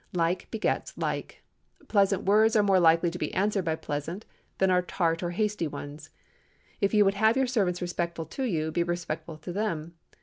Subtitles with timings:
[0.13, 1.43] Like begets like.
[1.87, 4.25] Pleasant words are more likely to be answered by pleasant
[4.57, 6.09] than are tart or hasty ones.
[6.79, 9.93] If you would have your servants respectful to you, be respectful to them.